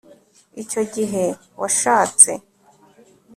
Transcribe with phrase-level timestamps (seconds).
[0.63, 1.23] icyo gihe
[1.61, 2.31] washatse